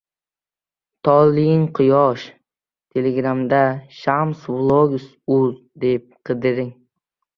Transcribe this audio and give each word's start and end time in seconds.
Toleing- 0.95 1.69
quyosh 1.77 2.25